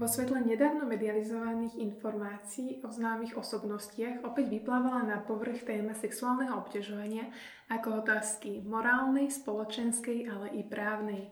[0.00, 7.28] Vo svetle nedávno medializovaných informácií o známych osobnostiach opäť vyplávala na povrch téma sexuálneho obťažovania
[7.68, 11.28] ako otázky morálnej, spoločenskej, ale i právnej.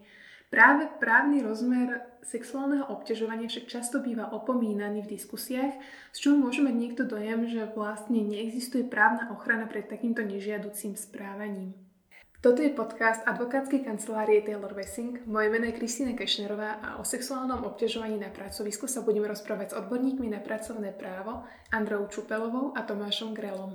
[0.53, 5.73] Práve právny rozmer sexuálneho obťažovania však často býva opomínaný v diskusiách,
[6.13, 11.88] z čoho môže mať niekto dojem, že vlastne neexistuje právna ochrana pred takýmto nežiaducím správaním.
[12.39, 15.27] Toto je podcast advokátskej kancelárie Taylor Wessing.
[15.27, 19.77] Moje meno je Kristýna Kešnerová a o sexuálnom obťažovaní na pracovisku sa budeme rozprávať s
[19.83, 21.43] odborníkmi na pracovné právo
[21.75, 23.75] Andreou Čupelovou a Tomášom Grelom.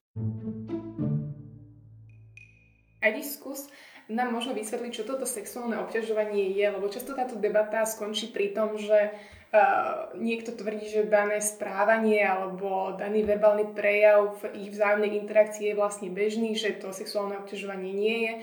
[3.03, 3.67] Edi, skús
[4.07, 8.79] nám možno vysvetliť, čo toto sexuálne obťažovanie je, lebo často táto debata skončí pri tom,
[8.79, 9.11] že
[9.53, 15.77] Uh, niekto tvrdí, že dané správanie alebo daný verbálny prejav v ich vzájomnej interakcii je
[15.77, 18.33] vlastne bežný, že to sexuálne obťažovanie nie je.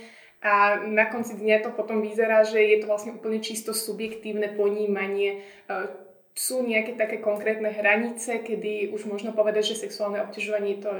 [0.46, 5.42] A na konci dňa to potom vyzerá, že je to vlastne úplne čisto subjektívne ponímanie
[5.66, 5.90] uh,
[6.34, 10.90] sú nejaké také konkrétne hranice, kedy už možno povedať, že sexuálne obťažovanie to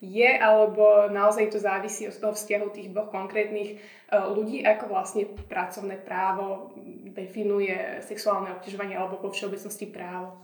[0.00, 3.76] je, alebo naozaj to závisí od toho vzťahu tých dvoch konkrétnych e,
[4.14, 6.72] ľudí, ako vlastne pracovné právo
[7.12, 7.74] definuje
[8.06, 10.38] sexuálne obťažovanie alebo vo všeobecnosti právo.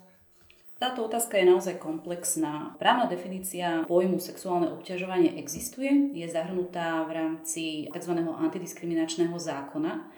[0.74, 2.74] Táto otázka je naozaj komplexná.
[2.82, 8.12] Právna definícia pojmu sexuálne obťažovanie existuje, je zahrnutá v rámci tzv.
[8.20, 10.10] antidiskriminačného zákona,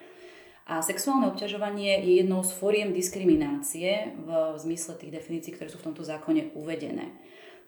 [0.67, 4.29] a sexuálne obťažovanie je jednou z fóriem diskriminácie v
[4.59, 7.15] zmysle tých definícií, ktoré sú v tomto zákone uvedené.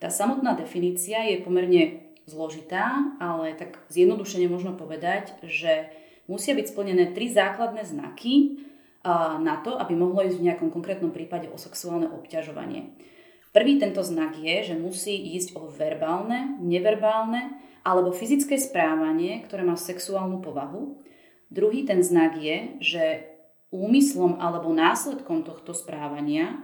[0.02, 5.94] Tá samotná definícia je pomerne zložitá, ale tak zjednodušene možno povedať, že
[6.26, 8.66] musia byť splnené tri základné znaky
[9.40, 12.98] na to, aby mohlo ísť v nejakom konkrétnom prípade o sexuálne obťažovanie.
[13.54, 19.78] Prvý tento znak je, že musí ísť o verbálne, neverbálne alebo fyzické správanie, ktoré má
[19.78, 21.00] sexuálnu povahu
[21.48, 23.04] Druhý ten znak je, že
[23.72, 26.56] úmyslom alebo následkom tohto správania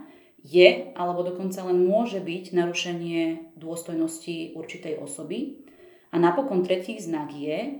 [0.45, 5.65] je alebo dokonca len môže byť narušenie dôstojnosti určitej osoby.
[6.13, 7.71] A napokon tretí znak je, e,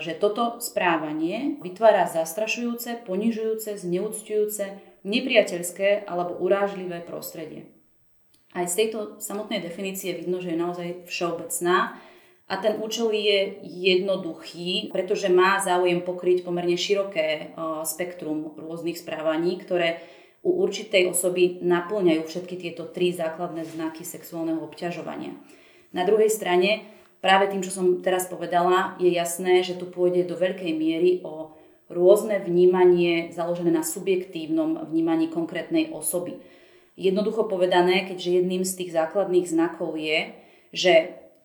[0.00, 4.76] že toto správanie vytvára zastrašujúce, ponižujúce, zneúctujúce,
[5.08, 7.64] nepriateľské alebo urážlivé prostredie.
[8.52, 11.96] Aj z tejto samotnej definície vidno, že je naozaj všeobecná
[12.50, 17.54] a ten účel je jednoduchý, pretože má záujem pokryť pomerne široké
[17.86, 20.02] spektrum rôznych správaní, ktoré
[20.42, 25.36] u určitej osoby naplňajú všetky tieto tri základné znaky sexuálneho obťažovania.
[25.94, 26.90] Na druhej strane,
[27.22, 31.54] práve tým, čo som teraz povedala, je jasné, že tu pôjde do veľkej miery o
[31.86, 36.42] rôzne vnímanie založené na subjektívnom vnímaní konkrétnej osoby.
[36.98, 40.34] Jednoducho povedané, keďže jedným z tých základných znakov je,
[40.74, 40.94] že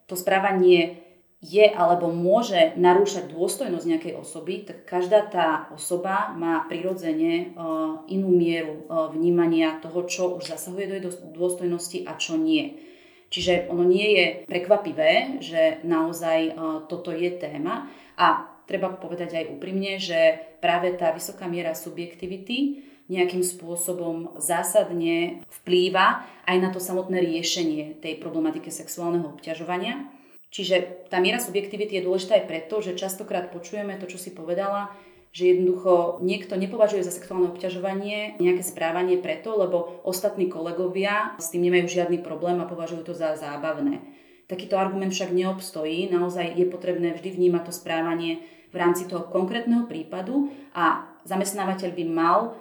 [0.05, 1.05] to správanie
[1.45, 8.33] je alebo môže narúšať dôstojnosť nejakej osoby, tak každá tá osoba má prirodzene uh, inú
[8.33, 11.05] mieru uh, vnímania toho, čo už zasahuje do jej
[11.37, 12.81] dôstojnosti a čo nie.
[13.29, 16.55] Čiže ono nie je prekvapivé, že naozaj uh,
[16.89, 23.45] toto je téma a treba povedať aj úprimne, že práve tá vysoká miera subjektivity nejakým
[23.45, 30.09] spôsobom zásadne vplýva aj na to samotné riešenie tej problematiky sexuálneho obťažovania.
[30.49, 34.89] Čiže tá miera subjektivity je dôležitá aj preto, že častokrát počujeme to, čo si povedala,
[35.35, 41.67] že jednoducho niekto nepovažuje za sexuálne obťažovanie nejaké správanie preto, lebo ostatní kolegovia s tým
[41.67, 43.99] nemajú žiadny problém a považujú to za zábavné.
[44.47, 49.83] Takýto argument však neobstojí, naozaj je potrebné vždy vnímať to správanie v rámci toho konkrétneho
[49.91, 52.55] prípadu a zamestnávateľ by mal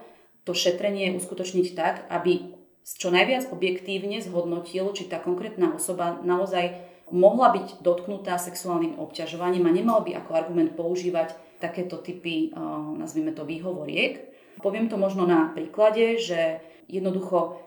[0.45, 2.53] to šetrenie uskutočniť tak, aby
[2.85, 6.77] čo najviac objektívne zhodnotil, či tá konkrétna osoba naozaj
[7.09, 12.53] mohla byť dotknutá sexuálnym obťažovaním a nemal by ako argument používať takéto typy,
[13.01, 14.21] nazvime to, výhovoriek.
[14.61, 16.61] Poviem to možno na príklade, že
[16.93, 17.61] jednoducho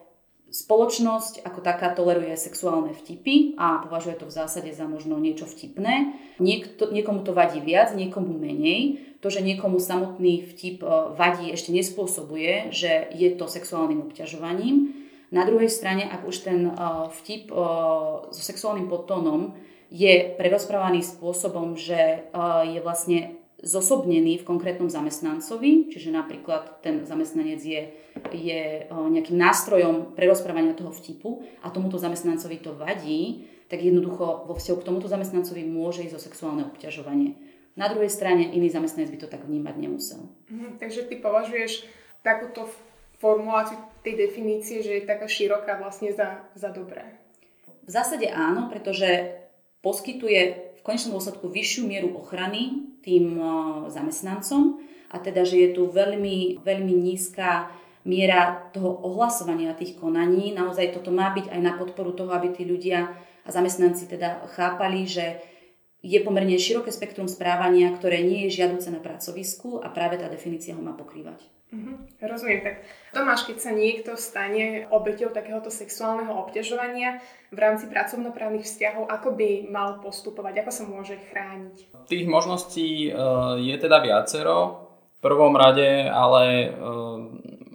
[0.47, 6.15] spoločnosť ako taká toleruje sexuálne vtipy a považuje to v zásade za možno niečo vtipné.
[6.39, 9.03] Niekto, niekomu to vadí viac, niekomu menej.
[9.19, 10.87] To, že niekomu samotný vtip e,
[11.17, 14.93] vadí, ešte nespôsobuje, že je to sexuálnym obťažovaním.
[15.33, 16.73] Na druhej strane, ak už ten e,
[17.11, 17.55] vtip e,
[18.31, 19.57] so sexuálnym podtónom
[19.91, 22.27] je prerozprávaný spôsobom, že
[22.67, 27.81] je vlastne zosobnený v konkrétnom zamestnancovi, čiže napríklad ten zamestnanec je,
[28.29, 34.53] je nejakým nástrojom pre rozprávania toho vtipu a tomuto zamestnancovi to vadí, tak jednoducho vo
[34.53, 37.33] vzťahu k tomuto zamestnancovi môže ísť o sexuálne obťažovanie.
[37.77, 40.21] Na druhej strane iný zamestnanec by to tak vnímať nemusel.
[40.49, 41.85] Mhm, takže ty považuješ
[42.21, 42.69] takúto
[43.17, 47.17] formuláciu tej definície, že je taká široká vlastne za, za dobré?
[47.85, 49.33] V zásade áno, pretože
[49.81, 53.35] poskytuje konečnom dôsledku vyššiu mieru ochrany tým
[53.91, 54.79] zamestnancom
[55.11, 57.67] a teda, že je tu veľmi, veľmi nízka
[58.07, 60.55] miera toho ohlasovania tých konaní.
[60.55, 63.11] Naozaj toto má byť aj na podporu toho, aby tí ľudia
[63.43, 65.43] a zamestnanci teda chápali, že
[65.99, 70.71] je pomerne široké spektrum správania, ktoré nie je žiaduce na pracovisku a práve tá definícia
[70.71, 71.56] ho má pokrývať.
[71.67, 72.63] Mm-hmm, rozumiem.
[72.63, 72.75] Tak
[73.11, 77.19] Tomáš, keď sa niekto stane obeťou takéhoto sexuálneho obťažovania
[77.51, 82.07] v rámci pracovnoprávnych vzťahov, ako by mal postupovať, ako sa môže chrániť?
[82.07, 84.87] Tých možností uh, je teda viacero.
[85.17, 87.19] V prvom rade, ale uh,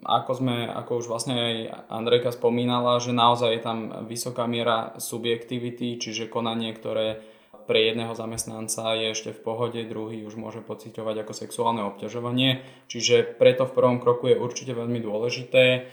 [0.02, 1.54] ako sme, ako už vlastne aj
[1.92, 3.78] Andrejka spomínala, že naozaj je tam
[4.08, 7.22] vysoká miera subjektivity, čiže konanie, ktoré
[7.66, 12.62] pre jedného zamestnanca je ešte v pohode, druhý už môže pociťovať ako sexuálne obťažovanie.
[12.90, 15.86] Čiže preto v prvom kroku je určite veľmi dôležité,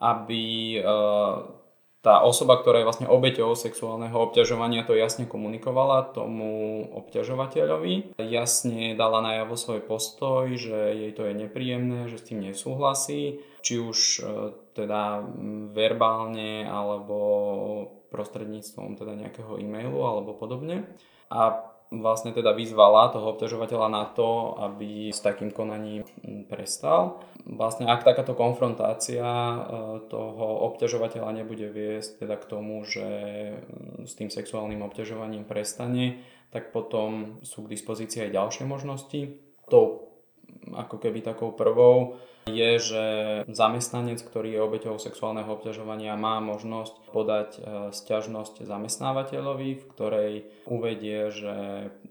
[0.00, 0.44] aby
[0.76, 0.80] e,
[2.04, 8.20] tá osoba, ktorá je vlastne obeťou sexuálneho obťažovania, to jasne komunikovala tomu obťažovateľovi.
[8.20, 13.80] Jasne dala najavo svoj postoj, že jej to je nepríjemné, že s tým nesúhlasí, či
[13.80, 14.22] už e,
[14.76, 15.24] teda
[15.72, 17.16] verbálne alebo
[18.12, 20.86] prostredníctvom teda nejakého e-mailu alebo podobne
[21.30, 26.02] a vlastne teda vyzvala toho obťažovateľa na to, aby s takým konaním
[26.50, 27.22] prestal.
[27.46, 29.58] Vlastne ak takáto konfrontácia e,
[30.08, 33.06] toho obťažovateľa nebude viesť teda k tomu, že
[34.02, 39.20] s tým sexuálnym obťažovaním prestane, tak potom sú k dispozícii aj ďalšie možnosti.
[39.70, 40.13] Tou
[40.74, 43.04] ako keby takou prvou je, že
[43.48, 50.32] zamestnanec, ktorý je obeťou sexuálneho obťažovania, má možnosť podať e, sťažnosť zamestnávateľovi, v ktorej
[50.68, 51.54] uvedie, že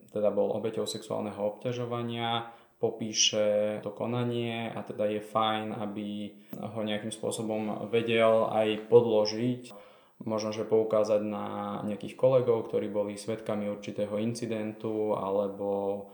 [0.10, 2.50] teda bol obeťou sexuálneho obťažovania,
[2.82, 9.64] popíše to konanie a teda je fajn, aby ho nejakým spôsobom vedel aj podložiť
[10.24, 11.46] možno, že poukázať na
[11.84, 15.70] nejakých kolegov, ktorí boli svetkami určitého incidentu, alebo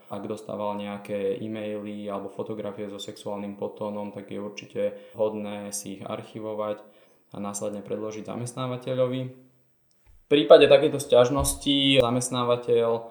[0.09, 4.81] ak dostával nejaké e-maily alebo fotografie so sexuálnym potónom, tak je určite
[5.13, 6.81] hodné si ich archivovať
[7.33, 9.21] a následne predložiť zamestnávateľovi.
[10.05, 13.01] V prípade takéto sťažnosti zamestnávateľ e,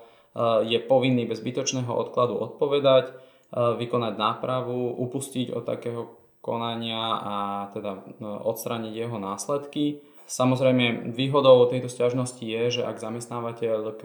[0.70, 3.14] je povinný bez zbytočného odkladu odpovedať, e,
[3.54, 7.36] vykonať nápravu, upustiť od takého konania a
[7.74, 10.02] teda e, odstrániť jeho následky.
[10.28, 14.02] Samozrejme, výhodou tejto stiažnosti je, že ak zamestnávateľ k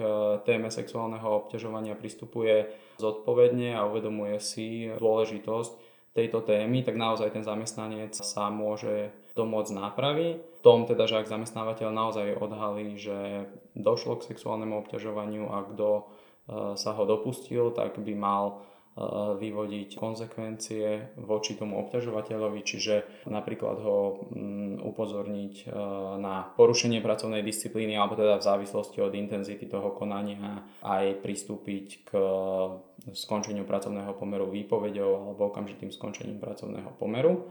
[0.47, 5.71] téme sexuálneho obťažovania pristupuje zodpovedne a uvedomuje si dôležitosť
[6.15, 10.39] tejto témy, tak naozaj ten zamestnanec sa môže domôcť nápravy.
[10.39, 15.87] V tom teda, že ak zamestnávateľ naozaj odhalí, že došlo k sexuálnemu obťažovaniu a kto
[15.91, 16.03] e,
[16.79, 18.72] sa ho dopustil, tak by mal Eh,
[19.41, 25.71] vyvodiť konsekvencie voči tomu obťažovateľovi, čiže napríklad ho mm, upozorniť eh,
[26.21, 32.09] na porušenie pracovnej disciplíny alebo teda v závislosti od intenzity toho konania aj pristúpiť k
[33.17, 37.49] skončeniu pracovného pomeru výpovedou alebo okamžitým skončením pracovného pomeru.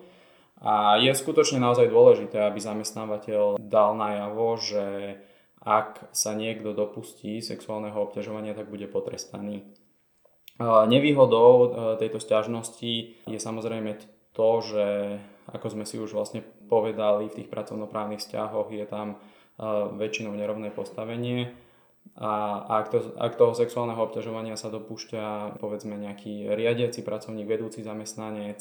[0.62, 5.18] A je skutočne naozaj dôležité, aby zamestnávateľ dal najavo, že
[5.58, 9.66] ak sa niekto dopustí sexuálneho obťažovania, tak bude potrestaný.
[10.86, 11.66] Nevýhodou e,
[11.98, 12.92] tejto stiažnosti
[13.26, 13.98] je samozrejme
[14.36, 14.86] to, že
[15.50, 19.16] ako sme si už vlastne povedali, v tých pracovnoprávnych vzťahoch je tam e,
[19.96, 21.52] väčšinou nerovné postavenie.
[22.18, 28.58] A ak, to, ak toho sexuálneho obťažovania sa dopúšťa povedzme nejaký riadiaci pracovník, vedúci zamestnanec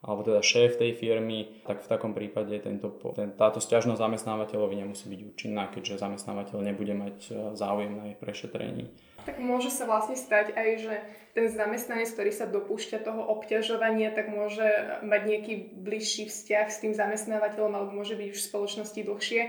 [0.00, 5.04] alebo teda šéf tej firmy, tak v takom prípade tento, ten, táto stiažnosť zamestnávateľovi nemusí
[5.12, 8.88] byť účinná, keďže zamestnávateľ nebude mať e, záujem na jej prešetrení.
[9.28, 10.94] Tak môže sa vlastne stať aj, že
[11.36, 14.64] ten zamestnanec, ktorý sa dopúšťa toho obťažovania, tak môže
[15.04, 19.42] mať nejaký bližší vzťah s tým zamestnávateľom alebo môže byť už v spoločnosti dlhšie.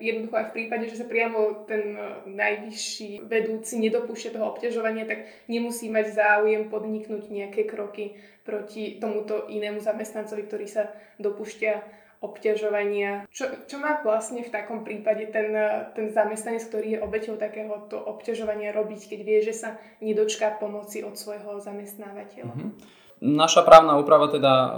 [0.00, 5.24] Jednoducho aj v prípade, že sa priamo ten e, najvyšší vedúci nedopúšťa toho obťažovania, tak
[5.48, 13.26] nemusí mať záujem podniknúť nejaké kroky proti tomuto inému zamestnancovi, ktorý sa dopúšťa obťažovania.
[13.34, 15.50] Čo, čo má vlastne v takom prípade ten,
[15.98, 21.18] ten zamestnanec, ktorý je obeťou takéhoto obťažovania robiť, keď vie, že sa nedočká pomoci od
[21.18, 22.54] svojho zamestnávateľa?
[22.54, 23.01] Mm-hmm.
[23.22, 24.70] Naša právna úprava teda e,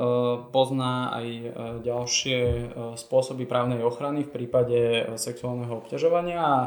[0.53, 1.49] pozná aj e,
[1.81, 2.65] ďalšie e,
[3.01, 4.81] spôsoby právnej ochrany v prípade
[5.17, 6.59] sexuálneho obťažovania a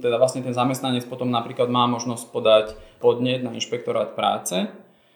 [0.00, 2.66] teda vlastne ten zamestnanec potom napríklad má možnosť podať
[3.02, 4.70] podnet na inšpektorát práce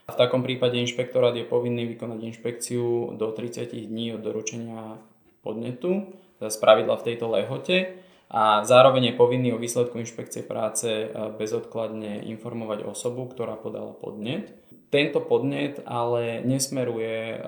[0.05, 5.01] v takom prípade inšpektorát je povinný vykonať inšpekciu do 30 dní od doručenia
[5.41, 7.97] podnetu, teda spravidla v tejto lehote
[8.29, 11.09] a zároveň je povinný o výsledku inšpekcie práce
[11.41, 14.53] bezodkladne informovať osobu, ktorá podala podnet.
[14.95, 17.39] Tento podnet ale nesmeruje e,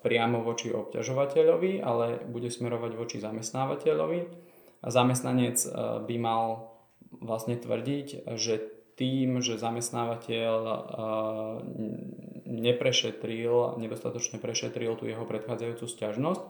[0.00, 4.20] priamo voči obťažovateľovi, ale bude smerovať voči zamestnávateľovi
[4.80, 5.68] a zamestnanec e,
[6.08, 6.72] by mal
[7.20, 8.64] vlastne tvrdiť, že
[8.96, 10.56] tým, že zamestnávateľ
[12.48, 16.42] neprešetril, nedostatočne prešetril tú jeho predchádzajúcu sťažnosť,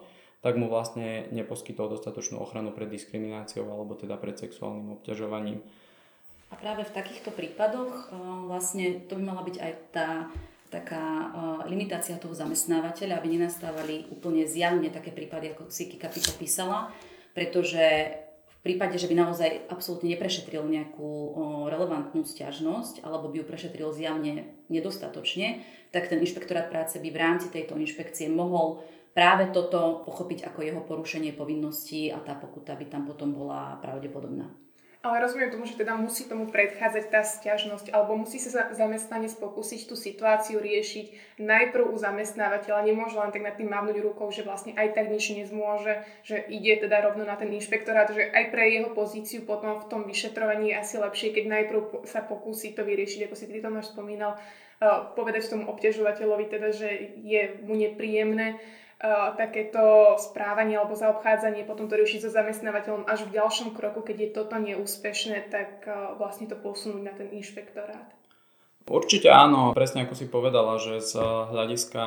[0.46, 5.66] tak mu vlastne neposkytol dostatočnú ochranu pred diskrimináciou alebo teda pred sexuálnym obťažovaním.
[6.56, 8.10] Práve v takýchto prípadoch
[8.48, 10.08] vlastne to by mala byť aj tá
[10.66, 11.30] taká
[11.70, 16.90] limitácia toho zamestnávateľa, aby nenastávali úplne zjavne také prípady, ako si Kika popísala,
[17.30, 18.10] pretože
[18.66, 21.38] prípade, že by naozaj absolútne neprešetril nejakú
[21.70, 25.62] relevantnú stiažnosť alebo by ju prešetril zjavne nedostatočne,
[25.94, 28.82] tak ten inšpektorát práce by v rámci tejto inšpekcie mohol
[29.14, 34.50] práve toto pochopiť ako jeho porušenie povinností a tá pokuta by tam potom bola pravdepodobná.
[35.06, 39.86] Ale rozumiem tomu, že teda musí tomu predchádzať tá stiažnosť, alebo musí sa zamestnanec pokúsiť
[39.86, 42.82] tú situáciu riešiť najprv u zamestnávateľa.
[42.82, 46.82] Nemôže len tak nad tým mávnuť rukou, že vlastne aj tak nič nezmôže, že ide
[46.82, 50.80] teda rovno na ten inšpektorát, že aj pre jeho pozíciu potom v tom vyšetrovaní je
[50.82, 55.46] asi lepšie, keď najprv sa pokúsi to vyriešiť, ako si ty Tomáš spomínal, eh, povedať
[55.46, 56.90] tomu obťažovateľovi teda, že
[57.22, 58.58] je mu nepríjemné
[59.36, 64.30] takéto správanie alebo zaobchádzanie, potom to riešiť so zamestnávateľom až v ďalšom kroku, keď je
[64.32, 65.84] toto neúspešné, tak
[66.16, 68.08] vlastne to posunúť na ten inšpektorát.
[68.86, 72.04] Určite áno, presne ako si povedala, že z hľadiska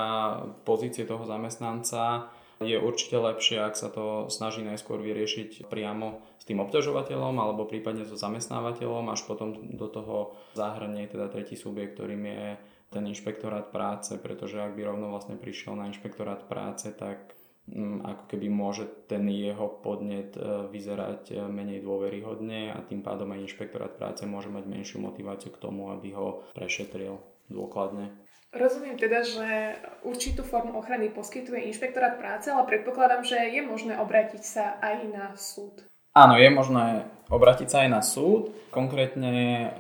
[0.64, 2.32] pozície toho zamestnanca
[2.64, 8.08] je určite lepšie, ak sa to snaží najskôr vyriešiť priamo s tým obťažovateľom alebo prípadne
[8.08, 12.46] so zamestnávateľom, až potom do toho zahrnie teda tretí subjekt, ktorým je
[12.90, 17.38] ten inšpektorát práce, pretože ak by rovno vlastne prišiel na inšpektorát práce, tak
[17.70, 23.30] mm, ako keby môže ten jeho podnet e, vyzerať e, menej dôveryhodne a tým pádom
[23.34, 28.10] aj inšpektorát práce môže mať menšiu motiváciu k tomu, aby ho prešetril dôkladne.
[28.50, 34.42] Rozumiem teda, že určitú formu ochrany poskytuje inšpektorát práce, ale predpokladám, že je možné obrátiť
[34.42, 35.86] sa aj na súd.
[36.18, 38.50] Áno, je možné obrátiť sa aj na súd.
[38.74, 39.74] Konkrétne ehm,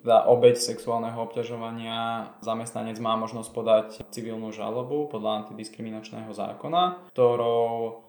[0.00, 8.00] teda obeď sexuálneho obťažovania zamestnanec má možnosť podať civilnú žalobu podľa antidiskriminačného zákona, ktorou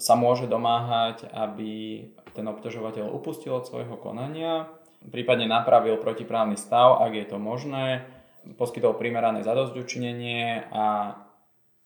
[0.00, 4.68] sa môže domáhať, aby ten obťažovateľ upustil od svojho konania,
[5.10, 8.06] prípadne napravil protiprávny stav, ak je to možné,
[8.56, 11.16] poskytol primerané zadozďučinenie a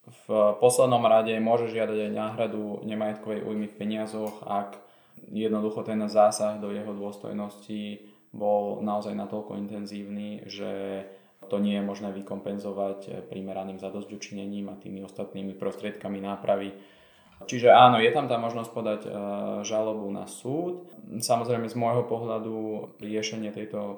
[0.07, 0.27] v
[0.63, 4.79] poslednom rade môže žiadať aj náhradu nemajetkovej újmy v peniazoch, ak
[5.27, 8.07] jednoducho ten zásah do jeho dôstojnosti
[8.37, 11.03] bol naozaj natoľko intenzívny, že
[11.49, 16.77] to nie je možné vykompenzovať primeraným zadozďučinením a tými ostatnými prostriedkami nápravy.
[17.45, 19.11] Čiže áno, je tam tá možnosť podať e,
[19.61, 20.89] žalobu na súd.
[21.21, 22.55] Samozrejme z môjho pohľadu
[22.97, 23.97] riešenie tejto e,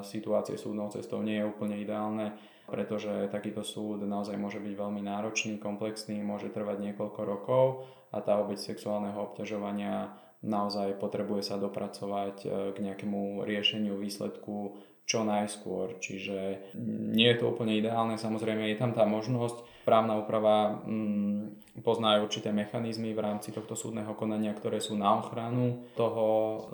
[0.00, 2.32] situácie súdnou cestou nie je úplne ideálne,
[2.64, 7.64] pretože takýto súd naozaj môže byť veľmi náročný, komplexný, môže trvať niekoľko rokov
[8.08, 15.26] a tá obeď sexuálneho obťažovania naozaj potrebuje sa dopracovať e, k nejakému riešeniu výsledku čo
[15.26, 15.98] najskôr.
[15.98, 16.72] Čiže
[17.14, 19.86] nie je to úplne ideálne, samozrejme je tam tá možnosť.
[19.86, 25.82] Právna úprava mm, pozná určité mechanizmy v rámci tohto súdneho konania, ktoré sú na ochranu
[25.98, 26.24] toho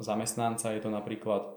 [0.05, 0.77] zamestnanca.
[0.77, 1.57] Je to napríklad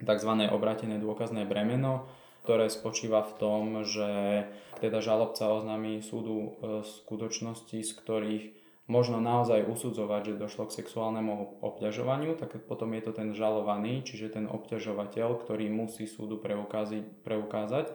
[0.00, 0.32] tzv.
[0.48, 2.08] obratené dôkazné bremeno,
[2.42, 4.44] ktoré spočíva v tom, že
[4.80, 6.50] teda žalobca oznámi súdu e,
[6.82, 8.44] skutočnosti, z ktorých
[8.90, 14.34] možno naozaj usudzovať, že došlo k sexuálnemu obťažovaniu, tak potom je to ten žalovaný, čiže
[14.34, 17.86] ten obťažovateľ, ktorý musí súdu preukázať, preukázať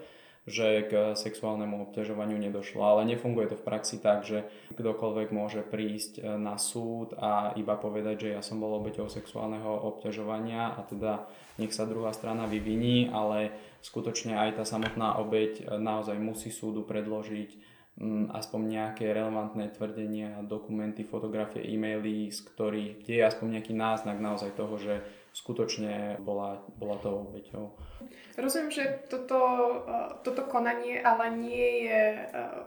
[0.47, 2.79] že k sexuálnemu obťažovaniu nedošlo.
[2.79, 4.47] Ale nefunguje to v praxi tak, že
[4.79, 9.67] kdokoľvek môže prísť e, na súd a iba povedať, že ja som bol obeťou sexuálneho
[9.67, 11.27] obťažovania a teda
[11.59, 13.51] nech sa druhá strana vyviní, ale
[13.83, 17.76] skutočne aj tá samotná obeť e, naozaj musí súdu predložiť
[18.29, 24.53] aspoň nejaké relevantné tvrdenia, dokumenty, fotografie, e-maily, z ktorých, kde je aspoň nejaký náznak naozaj
[24.53, 25.01] toho, že
[25.33, 27.73] skutočne bola, bola to obeťou.
[28.37, 29.37] Rozumiem, že toto,
[29.85, 32.57] eh, toto konanie ale nie je, eh,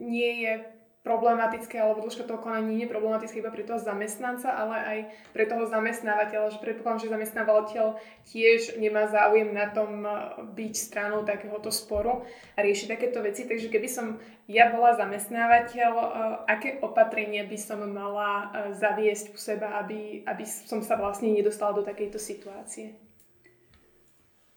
[0.00, 0.52] nie je
[1.00, 4.98] problematické, alebo dĺžka toho konania nie je problematické iba pre toho zamestnanca, ale aj
[5.32, 7.86] pre toho zamestnávateľa, že predpokladám, že zamestnávateľ
[8.28, 10.12] tiež nemá záujem na tom eh,
[10.44, 13.48] byť stranou takéhoto sporu a riešiť takéto veci.
[13.48, 16.06] Takže keby som ja bola zamestnávateľ, eh,
[16.52, 21.72] aké opatrenia by som mala eh, zaviesť u seba, aby, aby som sa vlastne nedostala
[21.72, 22.92] do takejto situácie?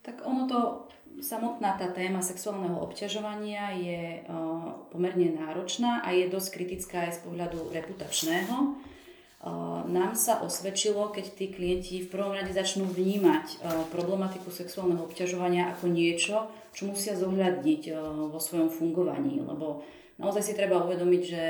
[0.04, 0.60] Tak ono to
[1.22, 4.28] samotná tá téma sexuálneho obťažovania je eh,
[4.90, 8.56] pomerne náročná a je dosť kritická aj z pohľadu reputačného.
[8.64, 13.58] Eh, nám sa osvedčilo, keď tí klienti v prvom rade začnú vnímať eh,
[13.92, 17.94] problematiku sexuálneho obťažovania ako niečo, čo musia zohľadniť
[18.34, 19.86] vo svojom fungovaní, lebo
[20.18, 21.44] naozaj si treba uvedomiť, že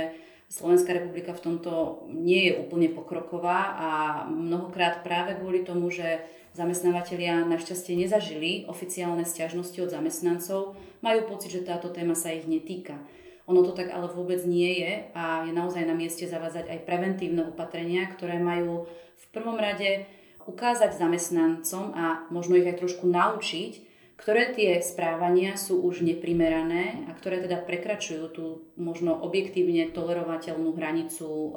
[0.53, 3.89] Slovenská republika v tomto nie je úplne pokroková a
[4.29, 6.21] mnohokrát práve kvôli tomu, že
[6.53, 13.01] zamestnávateľia našťastie nezažili oficiálne stiažnosti od zamestnancov, majú pocit, že táto téma sa ich netýka.
[13.49, 17.49] Ono to tak ale vôbec nie je a je naozaj na mieste zavázať aj preventívne
[17.49, 20.05] opatrenia, ktoré majú v prvom rade
[20.45, 27.17] ukázať zamestnancom a možno ich aj trošku naučiť, ktoré tie správania sú už neprimerané a
[27.17, 28.45] ktoré teda prekračujú tú
[28.77, 31.49] možno objektívne tolerovateľnú hranicu e,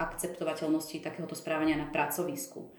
[0.00, 2.72] akceptovateľnosti takéhoto správania na pracovisku.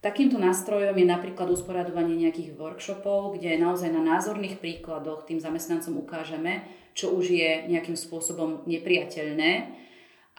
[0.00, 6.64] Takýmto nástrojom je napríklad usporadovanie nejakých workshopov, kde naozaj na názorných príkladoch tým zamestnancom ukážeme,
[6.96, 9.76] čo už je nejakým spôsobom nepriateľné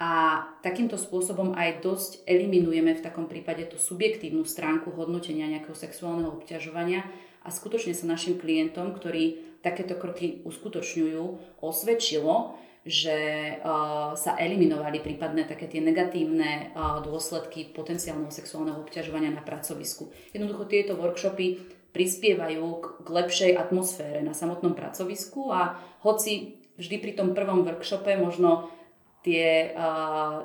[0.02, 6.34] a takýmto spôsobom aj dosť eliminujeme v takom prípade tú subjektívnu stránku hodnotenia nejakého sexuálneho
[6.42, 7.06] obťažovania
[7.42, 11.24] a skutočne sa našim klientom, ktorí takéto kroky uskutočňujú,
[11.62, 13.18] osvedčilo, že
[14.18, 16.74] sa eliminovali prípadné také tie negatívne
[17.06, 20.10] dôsledky potenciálneho sexuálneho obťažovania na pracovisku.
[20.34, 21.62] Jednoducho tieto workshopy
[21.94, 28.74] prispievajú k, lepšej atmosfére na samotnom pracovisku a hoci vždy pri tom prvom workshope možno
[29.22, 29.78] tie,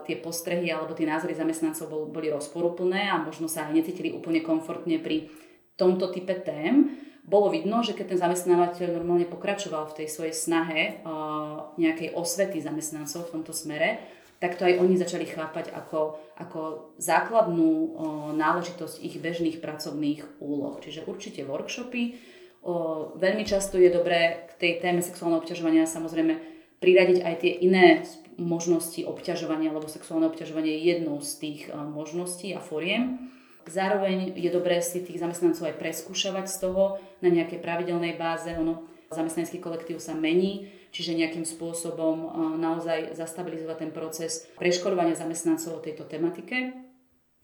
[0.04, 4.44] tie postrehy alebo tie názory zamestnancov bol, boli rozporúplné a možno sa aj necítili úplne
[4.44, 5.32] komfortne pri
[5.76, 11.02] tomto type tém, bolo vidno, že keď ten zamestnávateľ normálne pokračoval v tej svojej snahe
[11.02, 13.98] uh, nejakej osvety zamestnancov v tomto smere,
[14.38, 16.60] tak to aj oni začali chápať ako, ako
[17.02, 17.88] základnú uh,
[18.30, 20.78] náležitosť ich bežných pracovných úloh.
[20.78, 22.14] Čiže určite workshopy.
[22.62, 26.38] Uh, veľmi často je dobré k tej téme sexuálneho obťažovania samozrejme
[26.78, 28.06] priradiť aj tie iné
[28.38, 33.32] možnosti obťažovania, lebo sexuálne obťažovanie je jednou z tých možností a foriem.
[33.66, 38.54] Zároveň je dobré si tých zamestnancov aj preskúšavať z toho na nejakej pravidelnej báze.
[38.54, 42.30] Ono, zamestnanecký kolektív sa mení, čiže nejakým spôsobom
[42.62, 46.78] naozaj zastabilizovať ten proces preškolovania zamestnancov o tejto tematike.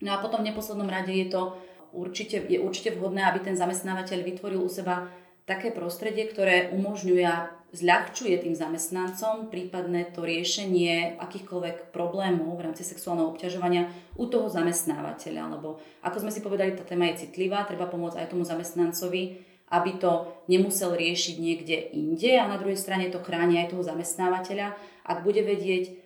[0.02, 1.58] No a potom v neposlednom rade je to
[1.94, 5.10] určite, je určite vhodné, aby ten zamestnávateľ vytvoril u seba
[5.44, 13.32] také prostredie, ktoré umožňuje zľahčuje tým zamestnancom prípadné to riešenie akýchkoľvek problémov v rámci sexuálneho
[13.32, 13.88] obťažovania
[14.20, 15.56] u toho zamestnávateľa.
[15.56, 19.40] Lebo ako sme si povedali, tá téma je citlivá, treba pomôcť aj tomu zamestnancovi,
[19.72, 24.76] aby to nemusel riešiť niekde inde a na druhej strane to chráni aj toho zamestnávateľa,
[25.08, 25.96] ak bude vedieť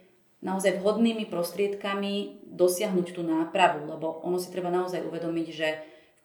[0.46, 5.68] naozaj vhodnými prostriedkami dosiahnuť tú nápravu, lebo ono si treba naozaj uvedomiť, že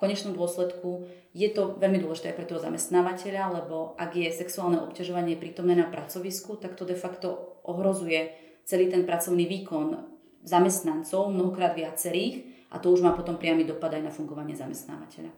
[0.02, 1.06] konečnom dôsledku
[1.38, 6.58] je to veľmi dôležité pre toho zamestnávateľa, lebo ak je sexuálne obťažovanie prítomné na pracovisku,
[6.58, 8.34] tak to de facto ohrozuje
[8.66, 10.02] celý ten pracovný výkon
[10.42, 15.30] zamestnancov, mnohokrát viacerých, a to už má potom priamy dopad aj na fungovanie zamestnávateľa.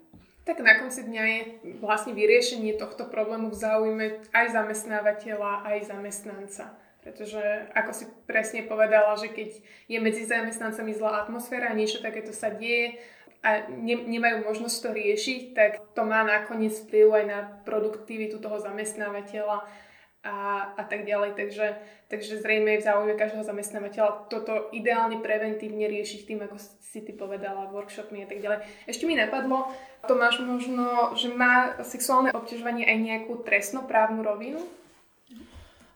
[0.43, 1.39] Tak na konci dňa je
[1.79, 6.65] vlastne vyriešenie tohto problému v záujme aj zamestnávateľa, aj zamestnanca.
[7.03, 9.59] Pretože, ako si presne povedala, že keď
[9.91, 12.95] je medzi zamestnancami zlá atmosféra, niečo takéto sa deje,
[13.43, 18.55] a ne, nemajú možnosť to riešiť, tak to má nakoniec vplyv aj na produktivitu toho
[18.63, 19.67] zamestnávateľa
[20.23, 20.35] a,
[20.79, 21.35] a tak ďalej.
[21.35, 21.75] Takže,
[22.07, 27.11] takže zrejme je v záujme každého zamestnávateľa toto ideálne preventívne riešiť tým, ako si ty
[27.11, 28.63] povedala, workshopmi a tak ďalej.
[28.87, 29.67] Ešte mi napadlo,
[30.07, 34.63] to máš možno, že má sexuálne obťažovanie aj nejakú trestnoprávnu rovinu?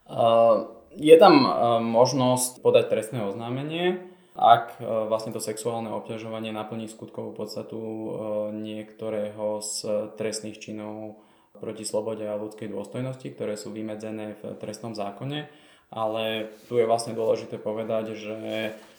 [0.04, 4.04] Uh, je tam uh, možnosť podať trestné oznámenie,
[4.38, 8.08] ak e, vlastne to sexuálne obťažovanie naplní skutkovú podstatu e,
[8.54, 9.82] niektorého z
[10.14, 11.18] trestných činov
[11.58, 15.50] proti slobode a ľudskej dôstojnosti, ktoré sú vymedzené v trestnom zákone.
[15.90, 18.36] Ale tu je vlastne dôležité povedať, že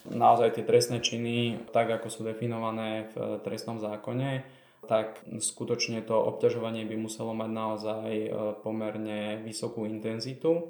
[0.10, 4.44] naozaj tie trestné činy, tak ako sú definované v trestnom zákone,
[4.90, 10.68] tak skutočne to obťažovanie by muselo mať naozaj e, pomerne vysokú intenzitu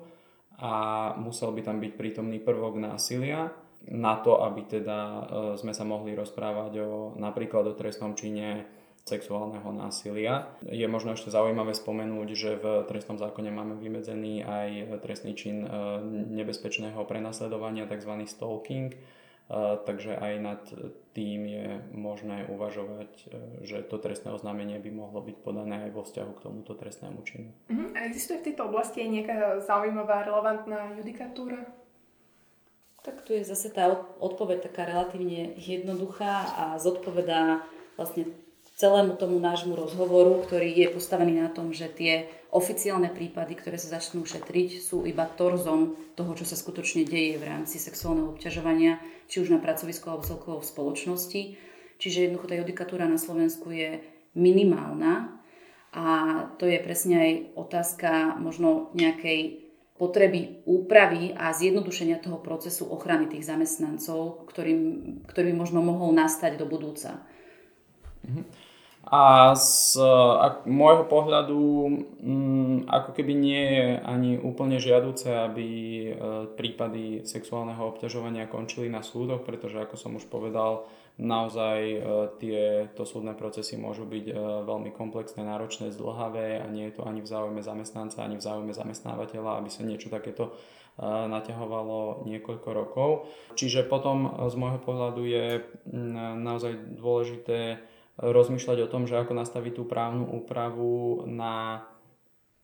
[0.61, 3.49] a musel by tam byť prítomný prvok násilia
[3.87, 5.21] na to, aby teda e,
[5.55, 8.67] sme sa mohli rozprávať o napríklad o trestnom čine
[9.07, 10.53] sexuálneho násilia.
[10.67, 15.69] Je možno ešte zaujímavé spomenúť, že v trestnom zákone máme vymedzený aj trestný čin e,
[16.35, 18.19] nebezpečného prenasledovania, tzv.
[18.27, 18.99] stalking, e,
[19.87, 20.61] takže aj nad
[21.15, 23.11] tým je možné uvažovať,
[23.63, 27.49] že to trestné oznámenie by mohlo byť podané aj vo vzťahu k tomuto trestnému činu.
[27.71, 27.89] Uh-huh.
[27.95, 31.78] A existuje v tejto oblasti aj nejaká zaujímavá, relevantná judikatúra?
[33.09, 33.89] Tak tu je zase tá
[34.21, 37.65] odpoveď taká relatívne jednoduchá a zodpovedá
[37.97, 38.29] vlastne
[38.77, 43.97] celému tomu nášmu rozhovoru, ktorý je postavený na tom, že tie oficiálne prípady, ktoré sa
[43.97, 49.41] začnú šetriť, sú iba torzom toho, čo sa skutočne deje v rámci sexuálneho obťažovania, či
[49.41, 51.41] už na pracovisku alebo celkovo v spoločnosti.
[51.97, 54.05] Čiže jednoducho tá judikatúra na Slovensku je
[54.37, 55.33] minimálna
[55.97, 56.05] a
[56.61, 59.68] to je presne aj otázka možno nejakej
[59.99, 64.81] potreby úpravy a zjednodušenia toho procesu ochrany tých zamestnancov, ktorým,
[65.27, 67.19] ktorý možno mohol nastať do budúca.
[69.09, 69.97] A z
[70.39, 76.09] ak, môjho pohľadu m, mm, ako keby nie je ani úplne žiaduce, aby e,
[76.53, 80.85] prípady sexuálneho obťažovania končili na súdoch, pretože ako som už povedal,
[81.19, 81.99] naozaj e,
[82.39, 87.19] tieto súdne procesy môžu byť e, veľmi komplexné, náročné, zdlhavé a nie je to ani
[87.19, 90.51] v záujme zamestnanca, ani v záujme zamestnávateľa, aby sa niečo takéto e,
[91.03, 93.09] naťahovalo niekoľko rokov.
[93.59, 95.45] Čiže potom z môjho pohľadu je
[96.39, 97.83] naozaj dôležité
[98.19, 101.83] rozmýšľať o tom, že ako nastaviť tú právnu úpravu na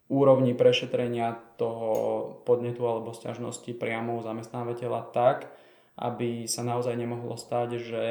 [0.08, 1.92] úrovni prešetrenia toho
[2.48, 5.50] podnetu alebo sťažnosti priamo u zamestnávateľa tak,
[5.98, 8.04] aby sa naozaj nemohlo stať, že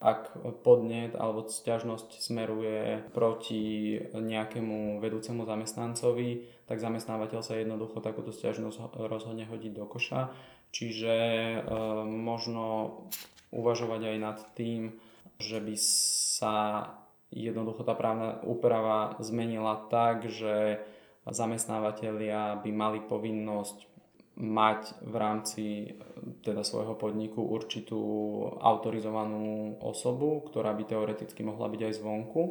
[0.00, 0.32] ak
[0.64, 9.44] podnet alebo sťažnosť smeruje proti nejakému vedúcemu zamestnancovi, tak zamestnávateľ sa jednoducho takúto sťažnosť rozhodne
[9.44, 10.32] hodiť do koša.
[10.72, 11.58] Čiže e,
[12.08, 12.96] možno
[13.52, 14.96] uvažovať aj nad tým,
[15.36, 16.56] že by sa
[17.28, 20.80] jednoducho tá právna úprava zmenila tak, že
[21.28, 23.89] zamestnávateľia by mali povinnosť
[24.38, 25.64] mať v rámci
[26.46, 28.00] teda svojho podniku určitú
[28.62, 32.42] autorizovanú osobu, ktorá by teoreticky mohla byť aj zvonku,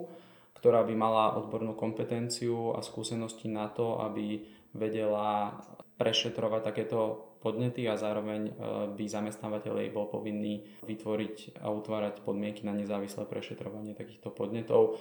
[0.59, 4.43] ktorá by mala odbornú kompetenciu a skúsenosti na to, aby
[4.75, 5.55] vedela
[5.95, 6.99] prešetrovať takéto
[7.39, 8.53] podnety a zároveň e,
[8.95, 14.99] by zamestnávateľ jej bol povinný vytvoriť a utvárať podmienky na nezávislé prešetrovanie takýchto podnetov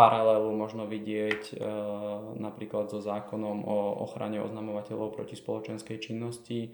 [0.00, 1.54] paralelu možno vidieť e,
[2.40, 6.72] napríklad so zákonom o ochrane oznamovateľov proti spoločenskej činnosti,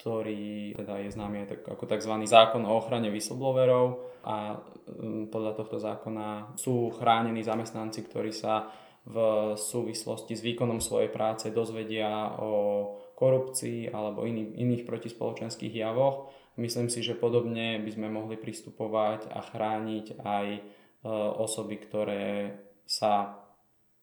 [0.00, 2.16] ktorý teda je známy tak, ako tzv.
[2.24, 8.72] zákon o ochrane whistleblowerov a e, podľa tohto zákona sú chránení zamestnanci, ktorí sa
[9.04, 9.16] v
[9.58, 16.32] súvislosti s výkonom svojej práce dozvedia o korupcii alebo iný, iných protispoločenských javoch.
[16.56, 22.54] Myslím si, že podobne by sme mohli pristupovať a chrániť aj Eh, osoby, ktoré
[22.86, 23.42] sa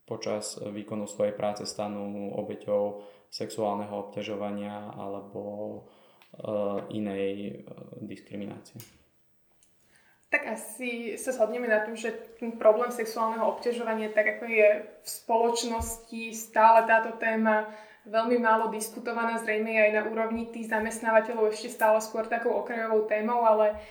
[0.09, 5.41] počas výkonu svojej práce stanú obeťou sexuálneho obťažovania alebo
[6.33, 7.53] eh, inej eh,
[8.01, 8.81] diskriminácie.
[10.29, 14.69] Tak asi sa shodneme na tom, že ten problém sexuálneho obťažovania, tak ako je
[15.01, 17.65] v spoločnosti stále táto téma
[18.05, 23.41] veľmi málo diskutovaná, zrejme aj na úrovni tých zamestnávateľov ešte stále skôr takou okrajovou témou,
[23.41, 23.81] ale uh,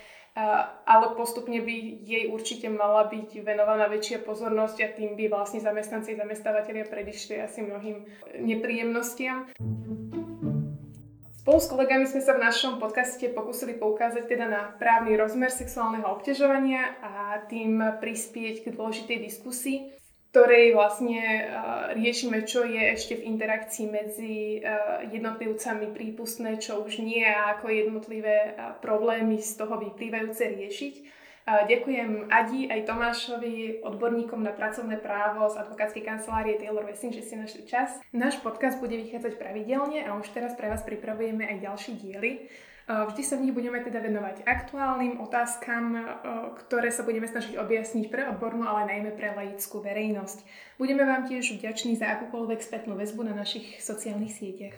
[0.87, 6.14] ale postupne by jej určite mala byť venovaná väčšia pozornosť a tým by vlastne zamestnanci
[6.14, 8.07] a zamestnávateľia predišli asi mnohým
[8.38, 9.51] nepríjemnostiam.
[11.48, 16.05] Spolu s kolegami sme sa v našom podcaste pokúsili poukázať teda na právny rozmer sexuálneho
[16.05, 19.96] obťažovania a tým prispieť k dôležitej diskusii
[20.28, 27.00] ktorej vlastne uh, riešime, čo je ešte v interakcii medzi uh, jednotlivcami prípustné, čo už
[27.00, 30.94] nie a ako jednotlivé uh, problémy z toho vyplývajúce riešiť.
[31.48, 37.40] Ďakujem Adi aj Tomášovi, odborníkom na pracovné právo z advokátskej kancelárie Taylor Wessing, že ste
[37.40, 37.96] našli čas.
[38.12, 42.52] Náš podcast bude vychádzať pravidelne a už teraz pre vás pripravujeme aj ďalšie diely.
[42.88, 46.01] Vždy sa v nich budeme teda venovať aktuálnym otázkam,
[46.64, 50.40] ktoré sa budeme snažiť objasniť pre odbornú, ale najmä pre laickú verejnosť.
[50.81, 54.77] Budeme vám tiež vďační za akúkoľvek spätnú väzbu na našich sociálnych sieťach.